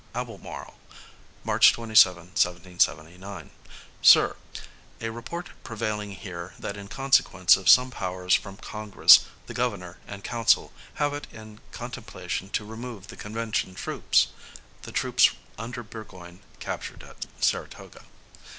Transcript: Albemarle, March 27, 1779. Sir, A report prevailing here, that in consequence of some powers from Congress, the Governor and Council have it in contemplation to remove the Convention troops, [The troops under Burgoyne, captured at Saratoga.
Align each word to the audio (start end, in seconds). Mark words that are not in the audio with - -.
Albemarle, 0.15 0.79
March 1.43 1.73
27, 1.73 2.29
1779. 2.33 3.51
Sir, 4.01 4.35
A 4.99 5.11
report 5.11 5.51
prevailing 5.63 6.13
here, 6.13 6.55
that 6.57 6.75
in 6.75 6.87
consequence 6.87 7.55
of 7.55 7.69
some 7.69 7.91
powers 7.91 8.33
from 8.33 8.57
Congress, 8.57 9.25
the 9.45 9.53
Governor 9.53 9.99
and 10.07 10.23
Council 10.23 10.73
have 10.95 11.13
it 11.13 11.27
in 11.31 11.59
contemplation 11.71 12.49
to 12.49 12.65
remove 12.65 13.09
the 13.09 13.15
Convention 13.15 13.75
troops, 13.75 14.29
[The 14.81 14.91
troops 14.91 15.29
under 15.59 15.83
Burgoyne, 15.83 16.39
captured 16.59 17.03
at 17.03 17.27
Saratoga. 17.39 18.05